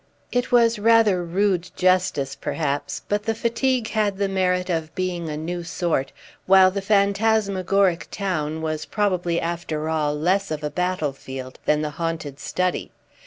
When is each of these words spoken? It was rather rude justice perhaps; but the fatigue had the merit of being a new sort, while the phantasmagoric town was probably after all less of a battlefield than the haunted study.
It 0.31 0.51
was 0.51 0.79
rather 0.79 1.23
rude 1.23 1.69
justice 1.75 2.33
perhaps; 2.33 3.03
but 3.07 3.21
the 3.25 3.35
fatigue 3.35 3.89
had 3.89 4.17
the 4.17 4.27
merit 4.27 4.67
of 4.67 4.95
being 4.95 5.29
a 5.29 5.37
new 5.37 5.63
sort, 5.63 6.11
while 6.47 6.71
the 6.71 6.81
phantasmagoric 6.81 8.07
town 8.09 8.63
was 8.63 8.87
probably 8.87 9.39
after 9.39 9.89
all 9.89 10.15
less 10.15 10.49
of 10.49 10.63
a 10.63 10.71
battlefield 10.71 11.59
than 11.65 11.83
the 11.83 11.91
haunted 12.01 12.39
study. 12.39 12.89